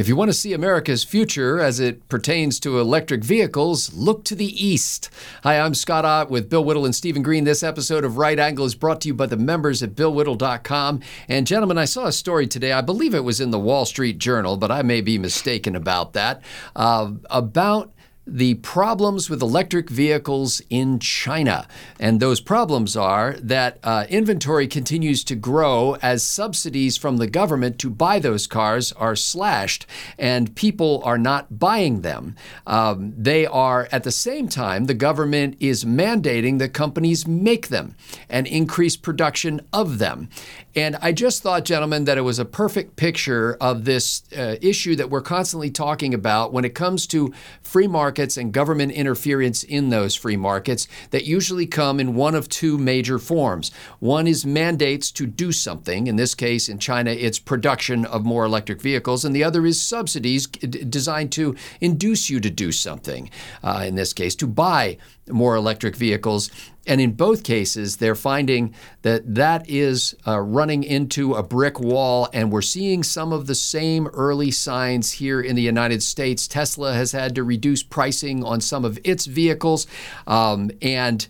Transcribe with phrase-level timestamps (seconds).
[0.00, 4.34] If you want to see America's future as it pertains to electric vehicles, look to
[4.34, 5.10] the east.
[5.42, 7.44] Hi, I'm Scott Ott with Bill Whittle and Stephen Green.
[7.44, 11.00] This episode of Right Angle is brought to you by the members at BillWhittle.com.
[11.28, 14.16] And gentlemen, I saw a story today, I believe it was in the Wall Street
[14.16, 16.42] Journal, but I may be mistaken about that,
[16.74, 17.92] uh, about
[18.30, 21.66] the problems with electric vehicles in China.
[21.98, 27.78] And those problems are that uh, inventory continues to grow as subsidies from the government
[27.80, 29.86] to buy those cars are slashed
[30.18, 32.36] and people are not buying them.
[32.66, 37.96] Um, they are, at the same time, the government is mandating that companies make them
[38.28, 40.28] and increase production of them.
[40.76, 44.94] And I just thought, gentlemen, that it was a perfect picture of this uh, issue
[44.96, 47.88] that we're constantly talking about when it comes to free
[48.20, 52.76] markets and government interference in those free markets that usually come in one of two
[52.76, 53.70] major forms.
[53.98, 56.06] One is mandates to do something.
[56.06, 59.24] In this case, in China, it's production of more electric vehicles.
[59.24, 63.30] And the other is subsidies designed to induce you to do something.
[63.62, 64.98] Uh, in this case, to buy
[65.32, 66.50] more electric vehicles.
[66.86, 72.28] And in both cases, they're finding that that is uh, running into a brick wall.
[72.32, 76.48] And we're seeing some of the same early signs here in the United States.
[76.48, 79.86] Tesla has had to reduce pricing on some of its vehicles.
[80.26, 81.26] Um, and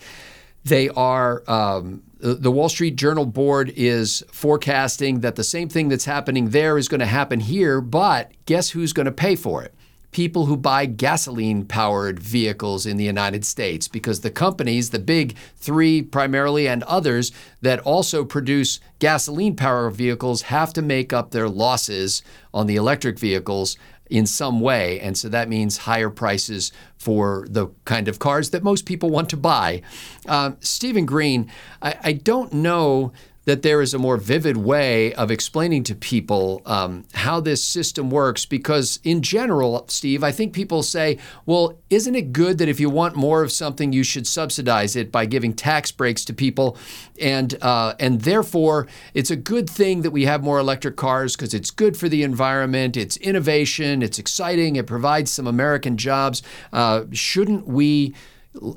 [0.64, 1.42] they are.
[1.46, 6.76] Um, the Wall Street Journal board is forecasting that the same thing that's happening there
[6.76, 9.74] is going to happen here, but guess who's going to pay for it?
[10.12, 15.36] People who buy gasoline powered vehicles in the United States because the companies, the big
[15.56, 21.48] three primarily, and others that also produce gasoline powered vehicles have to make up their
[21.48, 23.76] losses on the electric vehicles
[24.10, 24.98] in some way.
[25.00, 29.30] And so that means higher prices for the kind of cars that most people want
[29.30, 29.82] to buy.
[30.26, 33.12] Uh, Stephen Green, I, I don't know
[33.44, 38.10] that there is a more vivid way of explaining to people um, how this system
[38.10, 38.44] works.
[38.44, 42.90] Because in general, Steve, I think people say, well, isn't it good that if you
[42.90, 46.76] want more of something, you should subsidize it by giving tax breaks to people?
[47.20, 51.54] And, uh, and therefore, it's a good thing that we have more electric cars because
[51.54, 56.42] it's good for the environment, it's innovation, it's exciting, it provides some American jobs.
[56.72, 58.14] Uh, shouldn't we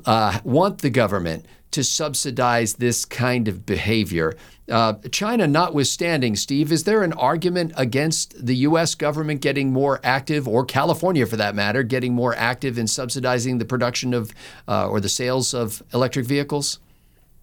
[0.06, 4.34] uh, want the government to subsidize this kind of behavior?
[4.70, 8.94] Uh, China notwithstanding, Steve, is there an argument against the U.S.
[8.94, 13.66] government getting more active, or California for that matter, getting more active in subsidizing the
[13.66, 14.32] production of
[14.66, 16.78] uh, or the sales of electric vehicles?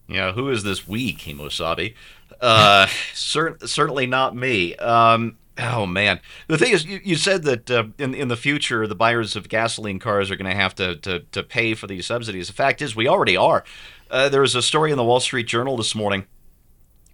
[0.08, 1.94] Yeah, who is this we, Kimosabe?
[2.42, 4.76] Uh, cer- certainly not me.
[4.78, 8.88] Um, oh man, the thing is, you, you said that uh, in in the future
[8.88, 12.48] the buyers of gasoline cars are going to have to to pay for these subsidies.
[12.48, 13.64] The fact is, we already are.
[14.12, 16.26] Uh, there was a story in the Wall Street Journal this morning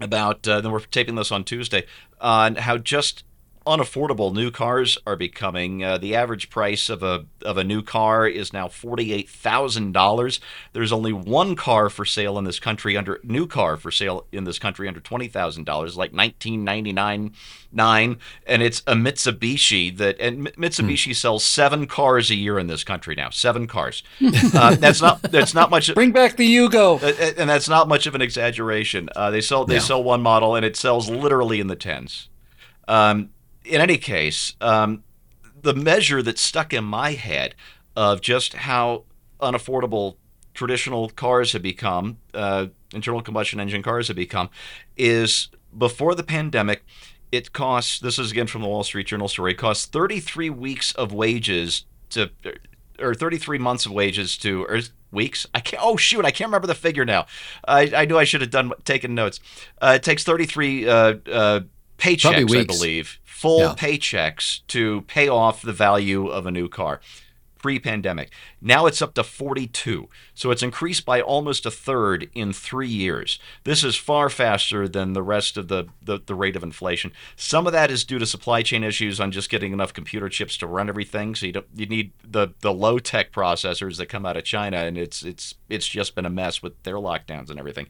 [0.01, 1.85] about, uh, then we're taping this on Tuesday,
[2.19, 3.23] on how just
[3.67, 5.83] unaffordable new cars are becoming.
[5.83, 9.91] Uh, the average price of a of a new car is now forty eight thousand
[9.91, 10.39] dollars.
[10.73, 14.45] There's only one car for sale in this country under new car for sale in
[14.45, 17.33] this country under twenty thousand dollars, like nineteen ninety nine
[17.71, 21.13] nine, and it's a Mitsubishi that and Mitsubishi hmm.
[21.13, 23.29] sells seven cars a year in this country now.
[23.29, 24.03] Seven cars.
[24.23, 25.93] uh, that's not that's not much.
[25.93, 27.01] Bring back the Yugo.
[27.01, 29.09] Uh, uh, and that's not much of an exaggeration.
[29.15, 32.29] Uh, they sell they sell one model and it sells literally in the tens.
[32.87, 33.31] Um,
[33.67, 35.03] in any case, um,
[35.61, 37.55] the measure that stuck in my head
[37.95, 39.03] of just how
[39.41, 40.15] unaffordable
[40.53, 44.49] traditional cars have become, uh, internal combustion engine cars have become,
[44.95, 46.83] is before the pandemic,
[47.31, 50.93] it costs, this is again from the Wall Street Journal story, it costs 33 weeks
[50.93, 52.29] of wages to,
[52.99, 55.45] or 33 months of wages to, or weeks.
[55.53, 55.81] I can't.
[55.83, 57.27] Oh shoot, I can't remember the figure now.
[57.67, 59.39] I, I knew I should have done taken notes.
[59.81, 61.59] Uh, it takes 33 uh, uh,
[61.97, 63.75] paychecks, I believe, full yeah.
[63.77, 67.01] paychecks to pay off the value of a new car
[67.57, 68.31] pre pandemic.
[68.61, 70.07] Now it's up to 42.
[70.33, 73.39] So it's increased by almost a third in three years.
[73.63, 77.11] This is far faster than the rest of the, the, the, rate of inflation.
[77.35, 80.57] Some of that is due to supply chain issues on just getting enough computer chips
[80.57, 81.35] to run everything.
[81.35, 84.77] So you, don't, you need the, the low tech processors that come out of China,
[84.77, 87.87] and it's, it's, it's just been a mess with their lockdowns and everything.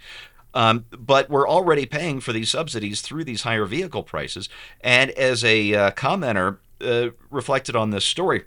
[0.57, 4.49] Um, but we're already paying for these subsidies through these higher vehicle prices.
[4.81, 8.45] And as a uh, commenter uh, reflected on this story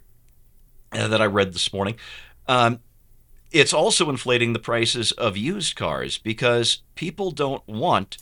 [0.91, 1.95] uh, that I read this morning,
[2.49, 2.81] um,
[3.53, 8.17] it's also inflating the prices of used cars because people don't want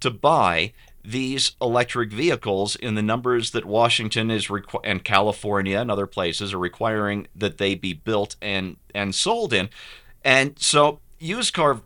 [0.00, 0.72] to buy
[1.04, 6.54] these electric vehicles in the numbers that Washington is requ- and California and other places
[6.54, 9.68] are requiring that they be built and and sold in.
[10.24, 11.82] And so used car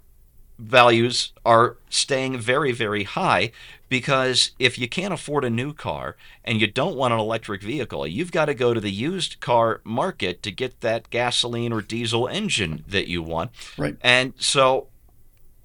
[0.59, 3.53] values are staying very, very high
[3.89, 8.07] because if you can't afford a new car and you don't want an electric vehicle,
[8.07, 12.29] you've got to go to the used car market to get that gasoline or diesel
[12.29, 13.51] engine that you want.
[13.79, 13.97] Right.
[14.03, 14.89] And so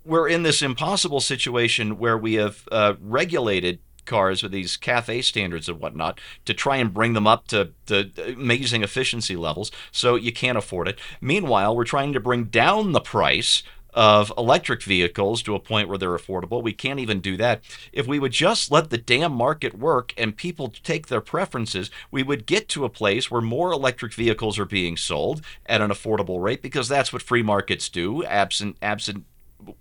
[0.05, 5.69] we're in this impossible situation where we have uh, regulated cars with these CAFE standards
[5.69, 10.33] and whatnot to try and bring them up to, to amazing efficiency levels so you
[10.33, 10.99] can't afford it.
[11.21, 13.63] Meanwhile, we're trying to bring down the price
[13.93, 16.63] of electric vehicles to a point where they're affordable.
[16.63, 17.61] We can't even do that.
[17.91, 22.23] If we would just let the damn market work and people take their preferences, we
[22.23, 26.41] would get to a place where more electric vehicles are being sold at an affordable
[26.41, 29.25] rate because that's what free markets do, absent absent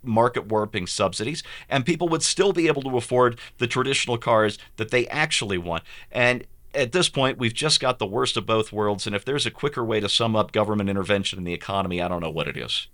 [0.02, 4.90] market warping subsidies, and people would still be able to afford the traditional cars that
[4.90, 5.82] they actually want.
[6.10, 6.44] And
[6.74, 9.06] at this point, we've just got the worst of both worlds.
[9.06, 12.08] And if there's a quicker way to sum up government intervention in the economy, I
[12.08, 12.88] don't know what it is.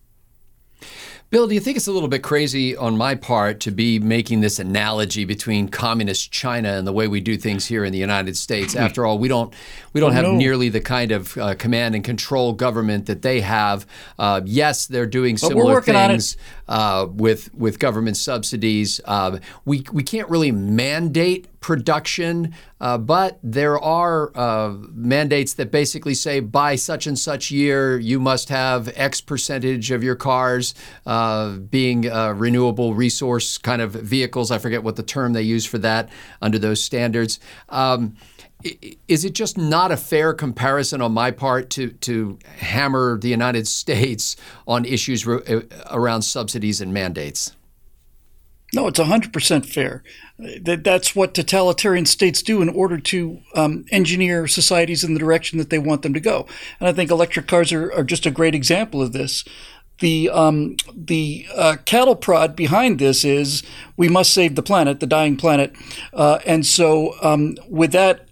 [1.30, 4.40] Bill, do you think it's a little bit crazy on my part to be making
[4.40, 8.34] this analogy between communist China and the way we do things here in the United
[8.34, 8.74] States?
[8.74, 9.52] After all, we don't
[9.92, 10.36] we don't oh, have no.
[10.36, 13.86] nearly the kind of uh, command and control government that they have.
[14.18, 18.98] Uh, yes, they're doing but similar things uh, with with government subsidies.
[19.04, 26.14] Uh, we we can't really mandate production, uh, but there are uh, mandates that basically
[26.14, 30.74] say by such and such year you must have X percentage of your cars
[31.06, 34.50] uh, being renewable resource kind of vehicles.
[34.50, 36.10] I forget what the term they use for that
[36.40, 37.40] under those standards.
[37.68, 38.16] Um,
[39.06, 43.66] is it just not a fair comparison on my part to to hammer the United
[43.80, 47.54] States on issues uh, around subsidies and mandates?
[48.74, 50.02] No, it's 100% fair.
[50.38, 55.58] That, that's what totalitarian states do in order to um, engineer societies in the direction
[55.58, 56.46] that they want them to go.
[56.78, 59.44] And I think electric cars are, are just a great example of this.
[60.00, 63.62] The, um, the uh, cattle prod behind this is
[63.96, 65.74] we must save the planet, the dying planet.
[66.12, 68.28] Uh, and so, um, with that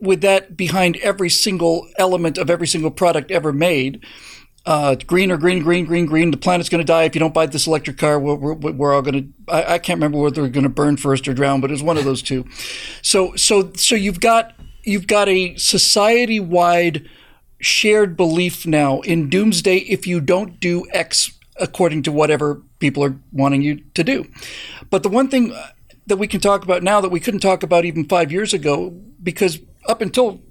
[0.00, 4.00] with that behind every single element of every single product ever made,
[4.68, 6.30] uh, green or green, green, green, green.
[6.30, 8.20] The planet's going to die if you don't buy this electric car.
[8.20, 9.50] We're, we're, we're all going to.
[9.50, 11.96] I, I, can't remember whether we're going to burn first or drown, but it's one
[11.96, 12.44] of those two.
[13.00, 17.08] So, so, so you've got you've got a society-wide
[17.60, 23.16] shared belief now in doomsday if you don't do X according to whatever people are
[23.32, 24.26] wanting you to do.
[24.90, 25.56] But the one thing
[26.08, 28.90] that we can talk about now that we couldn't talk about even five years ago,
[29.22, 30.42] because up until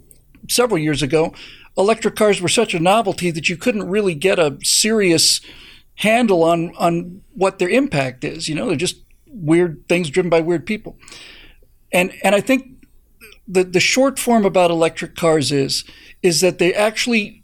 [0.49, 1.35] several years ago,
[1.77, 5.41] electric cars were such a novelty that you couldn't really get a serious
[5.95, 8.47] handle on on what their impact is.
[8.47, 8.97] You know, they're just
[9.27, 10.97] weird things driven by weird people.
[11.91, 12.67] And and I think
[13.47, 15.83] the the short form about electric cars is
[16.21, 17.43] is that they actually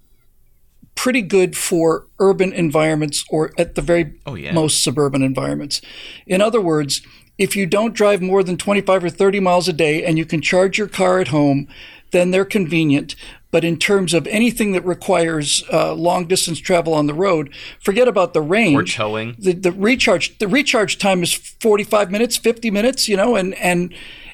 [0.95, 4.51] pretty good for urban environments or at the very oh, yeah.
[4.51, 5.81] most suburban environments.
[6.27, 7.01] In other words,
[7.37, 10.41] if you don't drive more than 25 or 30 miles a day and you can
[10.41, 11.67] charge your car at home,
[12.11, 13.15] then they're convenient.
[13.53, 18.07] But in terms of anything that requires uh, long distance travel on the road, forget
[18.07, 18.75] about the range.
[18.75, 19.35] Or towing.
[19.37, 23.93] The, the recharge the recharge time is 45 minutes, 50 minutes, you know, and and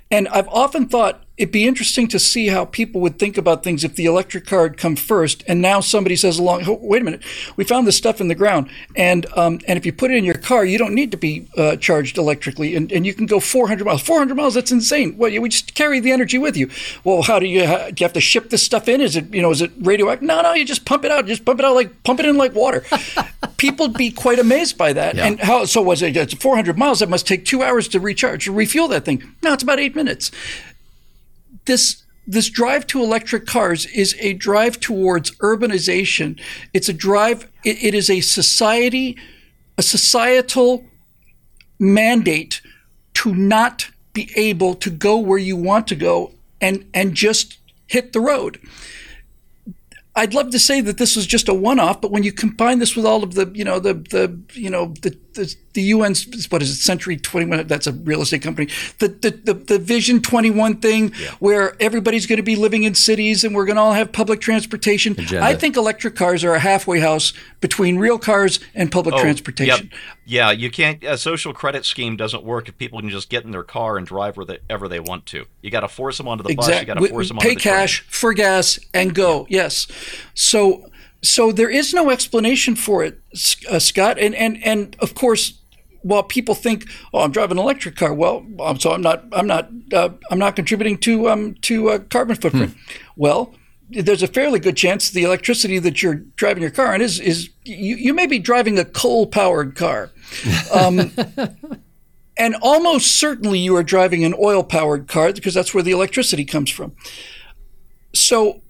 [0.09, 3.85] and I've often thought it'd be interesting to see how people would think about things
[3.85, 7.05] if the electric car had come first, and now somebody says along, oh, "Wait a
[7.05, 7.23] minute,
[7.55, 10.25] we found this stuff in the ground, and um, and if you put it in
[10.25, 13.39] your car, you don't need to be uh, charged electrically, and, and you can go
[13.39, 14.01] 400 miles.
[14.01, 15.17] 400 miles, that's insane.
[15.17, 16.69] Well, you, we just carry the energy with you.
[17.05, 18.99] Well, how do you do you have to ship this stuff in?
[18.99, 20.27] Is it you know is it radioactive?
[20.27, 21.25] No, no, you just pump it out.
[21.25, 22.83] Just pump it out like pump it in like water.
[23.57, 25.15] people would be quite amazed by that.
[25.15, 25.25] Yeah.
[25.25, 26.17] And how so was it?
[26.17, 26.99] It's 400 miles.
[26.99, 29.23] That must take two hours to recharge, to refuel that thing.
[29.41, 30.31] No, it's about eight minutes
[31.69, 36.39] this this drive to electric cars is a drive towards urbanization.
[36.73, 39.17] It's a drive, it, it is a society,
[39.77, 40.85] a societal
[41.79, 42.61] mandate
[43.15, 47.57] to not be able to go where you want to go and, and just
[47.87, 48.59] hit the road.
[50.15, 52.95] I'd love to say that this was just a one-off, but when you combine this
[52.95, 56.61] with all of the, you know, the the you know the the, the UN's what
[56.61, 57.65] is it, Century Twenty One?
[57.67, 58.69] That's a real estate company.
[58.99, 61.31] The the the, the Vision Twenty One thing, yeah.
[61.39, 64.41] where everybody's going to be living in cities and we're going to all have public
[64.41, 65.13] transportation.
[65.13, 65.43] Agenda.
[65.43, 69.89] I think electric cars are a halfway house between real cars and public oh, transportation.
[69.91, 69.99] Yep.
[70.25, 71.03] Yeah, you can't.
[71.03, 74.05] A social credit scheme doesn't work if people can just get in their car and
[74.05, 75.45] drive wherever they want to.
[75.61, 76.73] You got to force them onto the exactly.
[76.73, 76.81] bus.
[76.81, 78.11] You got to force them onto the Pay cash train.
[78.11, 79.47] for gas and go.
[79.49, 79.63] Yeah.
[79.63, 79.87] Yes.
[80.33, 80.89] So
[81.21, 83.19] so there is no explanation for it,
[83.69, 84.17] uh, Scott.
[84.17, 85.58] And and and of course,
[86.01, 88.45] while people think, "Oh, I'm driving an electric car," well,
[88.79, 92.73] so I'm not I'm not uh, I'm not contributing to um to uh, carbon footprint.
[92.73, 92.79] Hmm.
[93.15, 93.53] Well,
[93.89, 97.49] there's a fairly good chance the electricity that you're driving your car on is is
[97.65, 100.11] you, you may be driving a coal powered car.
[100.73, 101.11] Um,
[102.37, 106.45] and almost certainly you are driving an oil powered car because that's where the electricity
[106.45, 106.95] comes from.
[108.13, 108.61] So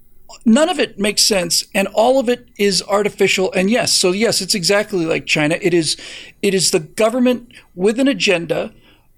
[0.44, 4.40] none of it makes sense and all of it is artificial and yes so yes
[4.40, 5.96] it's exactly like china it is
[6.42, 8.72] it is the government with an agenda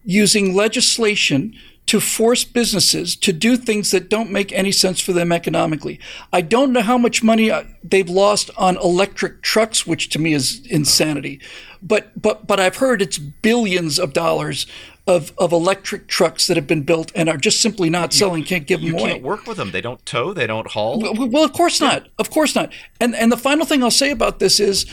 [0.04, 1.54] using legislation
[1.86, 5.98] to force businesses to do things that don't make any sense for them economically.
[6.32, 10.32] I don't know how much money uh, they've lost on electric trucks, which to me
[10.32, 11.40] is insanity.
[11.82, 14.66] But but but I've heard it's billions of dollars
[15.06, 18.44] of, of electric trucks that have been built and are just simply not selling.
[18.44, 19.02] Can't give them you away.
[19.02, 19.72] You can't work with them.
[19.72, 20.32] They don't tow.
[20.32, 21.00] They don't haul.
[21.00, 22.08] Well, well of course not.
[22.18, 22.72] Of course not.
[23.00, 24.86] And and the final thing I'll say about this is,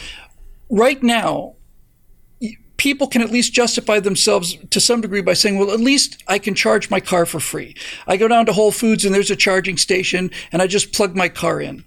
[0.69, 1.55] right now,
[2.79, 6.39] people can at least justify themselves to some degree by saying, well, at least I
[6.39, 7.75] can charge my car for free.
[8.07, 11.15] I go down to Whole Foods and there's a charging station and I just plug
[11.15, 11.83] my car in.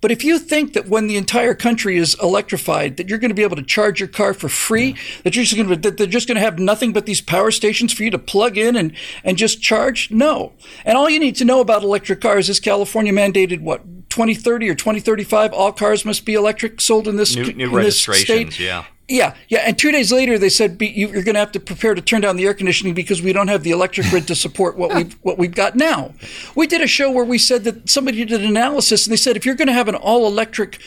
[0.00, 3.34] But if you think that when the entire country is electrified, that you're going to
[3.34, 4.96] be able to charge your car for free, yeah.
[5.24, 7.50] that you're just going to that they're just going to have nothing but these power
[7.50, 8.92] stations for you to plug in and
[9.24, 10.52] and just charge, no.
[10.84, 14.74] And all you need to know about electric cars is California mandated what 2030 or
[14.74, 18.64] 2035 all cars must be electric sold in this new, new in registrations, this state.
[18.64, 18.84] yeah.
[19.08, 19.60] Yeah, yeah.
[19.60, 22.36] And two days later, they said you're going to have to prepare to turn down
[22.36, 25.38] the air conditioning because we don't have the electric grid to support what we've what
[25.38, 26.12] we've got now.
[26.56, 29.36] We did a show where we said that somebody did an analysis and they said
[29.36, 30.80] if you're going to have an all electric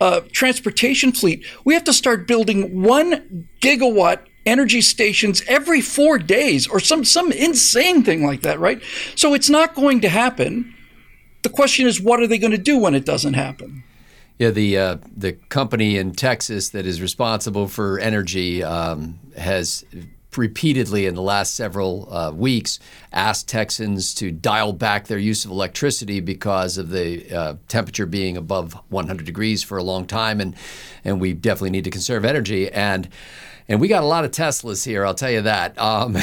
[0.00, 6.66] uh, transportation fleet, we have to start building one gigawatt energy stations every four days
[6.66, 8.82] or some some insane thing like that, right?
[9.14, 10.74] So it's not going to happen.
[11.42, 13.84] The question is, what are they going to do when it doesn't happen?
[14.40, 19.84] Yeah, the uh, the company in Texas that is responsible for energy um, has
[20.34, 22.78] repeatedly in the last several uh, weeks
[23.12, 28.38] asked Texans to dial back their use of electricity because of the uh, temperature being
[28.38, 30.56] above 100 degrees for a long time, and
[31.04, 32.72] and we definitely need to conserve energy.
[32.72, 33.10] And
[33.70, 35.06] and we got a lot of Teslas here.
[35.06, 35.78] I'll tell you that.
[35.78, 36.16] Um,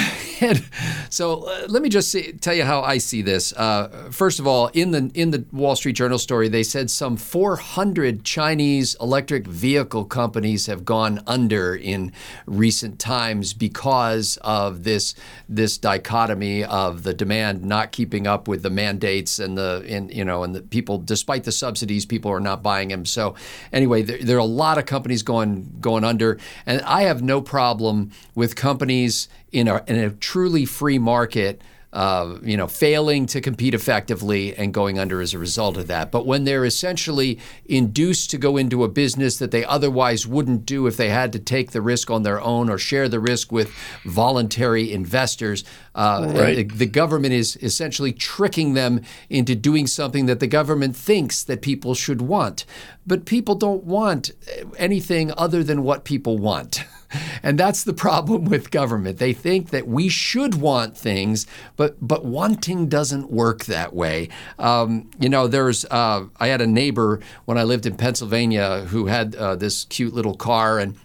[1.09, 3.53] so uh, let me just see, tell you how I see this.
[3.53, 7.15] Uh, first of all, in the in the Wall Street Journal story, they said some
[7.15, 12.11] 400 Chinese electric vehicle companies have gone under in
[12.45, 15.15] recent times because of this
[15.47, 20.25] this dichotomy of the demand not keeping up with the mandates and the and you
[20.25, 23.05] know and the people, despite the subsidies, people are not buying them.
[23.05, 23.35] So
[23.71, 27.36] anyway, there, there are a lot of companies going going under, and I have no
[27.41, 31.61] problem with companies in a, in a truly free market
[31.93, 36.11] uh, you know, failing to compete effectively and going under as a result of that.
[36.11, 40.85] But when they're essentially induced to go into a business that they otherwise wouldn't do
[40.85, 43.71] if they had to take the risk on their own or share the risk with
[44.03, 45.63] voluntary investors,
[45.97, 46.55] uh, right.
[46.55, 51.61] the, the government is essentially tricking them into doing something that the government thinks that
[51.61, 52.65] people should want.
[53.05, 54.31] But people don't want
[54.77, 56.83] anything other than what people want.
[57.41, 59.17] And that's the problem with government.
[59.17, 64.27] They think that we should want things, but but wanting doesn't work that way.
[64.59, 69.05] Um, you know, there's uh, I had a neighbor when I lived in Pennsylvania who
[69.05, 70.97] had uh, this cute little car, and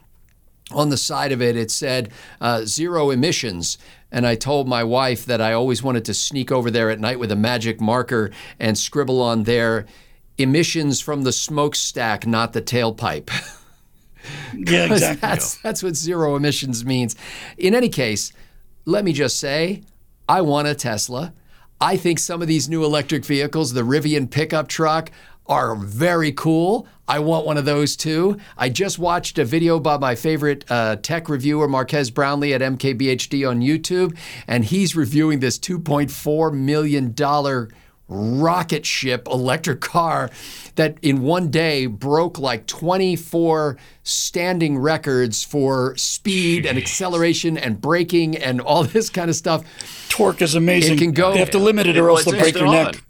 [0.73, 3.79] on the side of it it said uh, zero emissions.
[4.13, 7.19] And I told my wife that I always wanted to sneak over there at night
[7.19, 9.87] with a magic marker and scribble on there
[10.39, 13.31] emissions from the smokestack, not the tailpipe.
[14.55, 15.21] Yeah, exactly.
[15.21, 17.17] That's, that's what zero emissions means.
[17.59, 18.33] In any case,
[18.85, 19.83] let me just say,
[20.29, 21.33] I want a Tesla.
[21.81, 25.11] I think some of these new electric vehicles, the Rivian pickup truck,
[25.47, 26.87] are very cool.
[27.09, 28.39] I want one of those too.
[28.57, 33.49] I just watched a video by my favorite uh, tech reviewer, Marques Brownlee at MKBHD
[33.49, 37.15] on YouTube, and he's reviewing this $2.4 million
[38.09, 40.31] rocket ship electric car
[40.75, 46.69] that in one day broke like 24 standing records for speed Jeez.
[46.69, 49.65] and acceleration and braking and all this kind of stuff.
[50.09, 50.95] Torque is amazing.
[50.95, 51.33] It can go.
[51.33, 53.03] They have to limit it, or else they'll break your neck.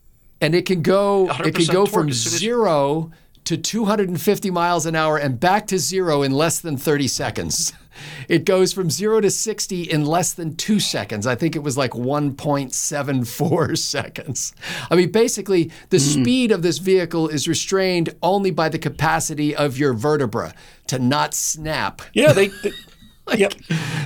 [0.43, 1.31] And it can go.
[1.45, 3.11] It can go from zero
[3.45, 7.73] to 250 miles an hour and back to zero in less than 30 seconds.
[8.27, 11.27] It goes from zero to 60 in less than two seconds.
[11.27, 14.55] I think it was like 1.74 seconds.
[14.91, 16.23] I mean, basically, the mm.
[16.23, 20.55] speed of this vehicle is restrained only by the capacity of your vertebra
[20.87, 22.01] to not snap.
[22.15, 22.49] Yeah, they.
[22.49, 22.73] they
[23.33, 23.55] like, yep.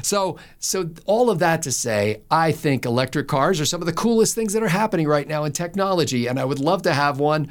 [0.03, 3.93] So, so all of that to say, I think electric cars are some of the
[3.93, 7.19] coolest things that are happening right now in technology, and I would love to have
[7.19, 7.51] one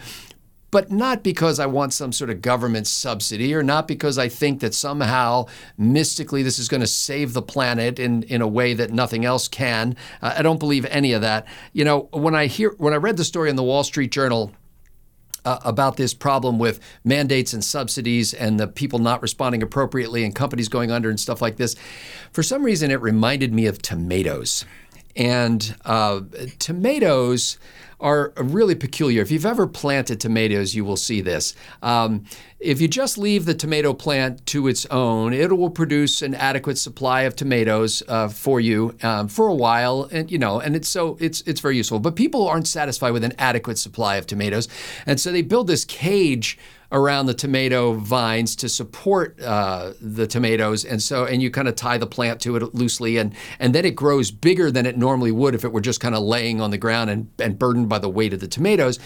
[0.76, 4.60] but not because I want some sort of government subsidy or not because I think
[4.60, 5.46] that somehow
[5.78, 9.48] mystically this is going to save the planet in, in a way that nothing else
[9.48, 9.96] can.
[10.22, 11.48] Uh, I don't believe any of that.
[11.72, 14.52] You know, when I hear when I read the story in the Wall Street Journal
[15.46, 20.36] uh, about this problem with mandates and subsidies and the people not responding appropriately and
[20.36, 21.76] companies going under and stuff like this,
[22.32, 24.66] for some reason it reminded me of tomatoes.
[25.16, 26.22] And uh,
[26.60, 27.58] tomatoes
[28.00, 29.22] are really peculiar.
[29.22, 31.56] If you've ever planted tomatoes, you will see this.
[31.82, 32.26] Um,
[32.60, 36.78] if you just leave the tomato plant to its own, it will produce an adequate
[36.78, 40.90] supply of tomatoes uh, for you um, for a while, and you know, and it's
[40.90, 42.00] so it's it's very useful.
[42.00, 44.68] But people aren't satisfied with an adequate supply of tomatoes,
[45.06, 46.58] and so they build this cage
[46.96, 51.76] around the tomato vines to support uh, the tomatoes, and so and you kind of
[51.76, 55.32] tie the plant to it loosely, and and then it grows bigger than it normally
[55.32, 58.00] would if it were just kind of laying on the ground and, and burdened by
[58.00, 58.98] the weight of the tomatoes,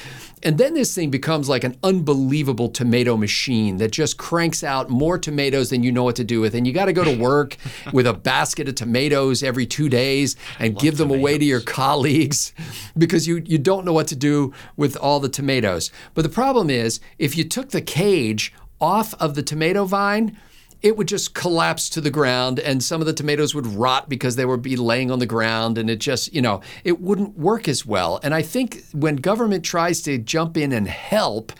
[0.43, 5.17] and then this thing becomes like an unbelievable tomato machine that just cranks out more
[5.17, 7.58] tomatoes than you know what to do with, and you got to go to work
[7.93, 11.22] with a basket of tomatoes every two days and give them tomatoes.
[11.22, 12.53] away to your colleagues
[12.98, 15.91] because you you don't know what to do with all the tomatoes.
[16.13, 20.38] But the problem is if you took the cage off of the tomato vine,
[20.81, 24.36] it would just collapse to the ground and some of the tomatoes would rot because
[24.36, 27.67] they would be laying on the ground and it just, you know, it wouldn't work
[27.67, 28.19] as well.
[28.24, 31.51] And I think when government tries to jump in and help,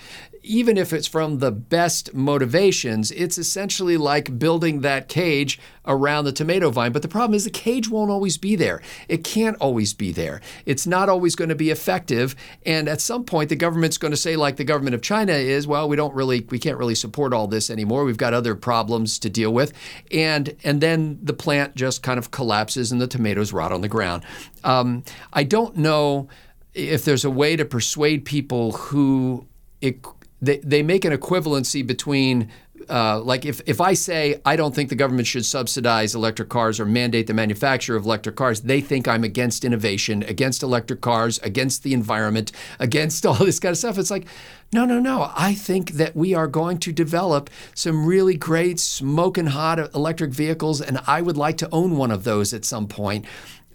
[0.43, 6.31] even if it's from the best motivations, it's essentially like building that cage around the
[6.31, 6.91] tomato vine.
[6.91, 8.81] But the problem is the cage won't always be there.
[9.08, 10.41] It can't always be there.
[10.65, 12.36] It's not always going to be effective.
[12.65, 15.67] And at some point, the government's going to say, like the government of China is,
[15.67, 18.03] well, we don't really, we can't really support all this anymore.
[18.03, 19.74] We've got other problems to deal with.
[20.12, 23.88] And and then the plant just kind of collapses and the tomatoes rot on the
[23.88, 24.24] ground.
[24.63, 25.03] Um,
[25.34, 26.27] I don't know
[26.74, 29.48] if there's a way to persuade people who
[29.81, 30.05] it
[30.41, 32.50] they, they make an equivalency between
[32.88, 36.79] uh, like if, if I say I don't think the government should subsidize electric cars
[36.79, 41.39] or mandate the manufacture of electric cars, they think I'm against innovation, against electric cars,
[41.39, 43.98] against the environment, against all this kind of stuff.
[43.98, 44.27] It's like,
[44.74, 45.31] no, no, no.
[45.36, 50.81] I think that we are going to develop some really great smoking hot electric vehicles,
[50.81, 53.25] and I would like to own one of those at some point.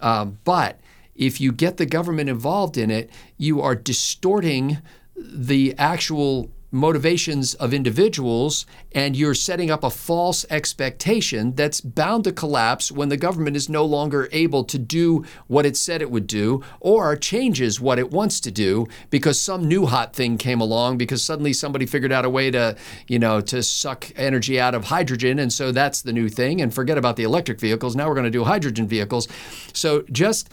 [0.00, 0.80] Um, but
[1.14, 4.78] if you get the government involved in it, you are distorting
[5.16, 12.32] the actual motivations of individuals and you're setting up a false expectation that's bound to
[12.32, 16.26] collapse when the government is no longer able to do what it said it would
[16.26, 20.98] do or changes what it wants to do because some new hot thing came along
[20.98, 24.84] because suddenly somebody figured out a way to you know to suck energy out of
[24.84, 28.14] hydrogen and so that's the new thing and forget about the electric vehicles now we're
[28.14, 29.28] going to do hydrogen vehicles.
[29.72, 30.50] So just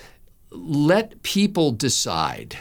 [0.51, 2.57] let people decide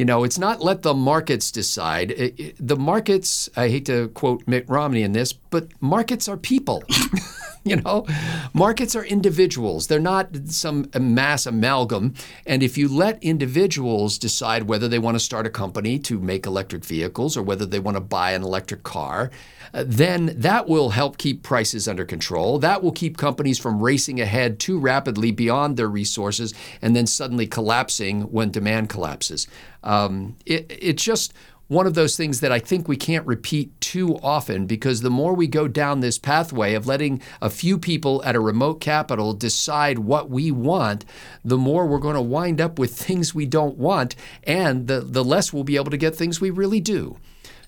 [0.00, 2.12] you know, it's not let the markets decide.
[2.12, 6.38] It, it, the markets, I hate to quote Mitt Romney in this, but markets are
[6.38, 6.82] people.
[7.64, 8.06] you know,
[8.54, 9.88] markets are individuals.
[9.88, 12.14] They're not some mass amalgam.
[12.46, 16.46] And if you let individuals decide whether they want to start a company to make
[16.46, 19.30] electric vehicles or whether they want to buy an electric car,
[19.74, 22.58] uh, then that will help keep prices under control.
[22.58, 27.46] That will keep companies from racing ahead too rapidly beyond their resources and then suddenly
[27.46, 29.46] collapsing when demand collapses.
[29.90, 31.34] Um, it, it's just
[31.66, 35.34] one of those things that I think we can't repeat too often because the more
[35.34, 40.00] we go down this pathway of letting a few people at a remote capital decide
[40.00, 41.04] what we want,
[41.44, 45.24] the more we're going to wind up with things we don't want, and the, the
[45.24, 47.16] less we'll be able to get things we really do.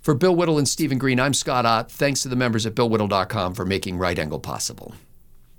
[0.00, 1.90] For Bill Whittle and Stephen Green, I'm Scott Ott.
[1.90, 4.94] Thanks to the members at BillWhittle.com for making Right Angle possible.